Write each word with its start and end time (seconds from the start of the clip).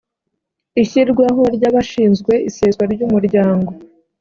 ishyirwaho 0.81 1.41
ry 1.55 1.63
abashinzwe 1.69 2.33
iseswa 2.49 2.83
ry 2.93 3.01
umuryango 3.07 3.71